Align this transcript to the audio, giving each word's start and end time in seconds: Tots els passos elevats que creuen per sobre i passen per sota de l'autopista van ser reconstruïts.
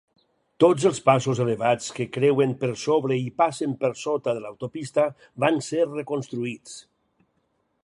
Tots 0.63 0.85
els 0.89 1.01
passos 1.09 1.41
elevats 1.43 1.91
que 1.97 2.07
creuen 2.15 2.55
per 2.63 2.71
sobre 2.85 3.19
i 3.25 3.29
passen 3.43 3.77
per 3.85 3.93
sota 4.05 4.35
de 4.39 4.43
l'autopista 4.47 5.07
van 5.45 5.63
ser 5.71 5.85
reconstruïts. 5.93 6.77